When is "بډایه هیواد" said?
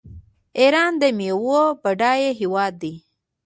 1.83-2.73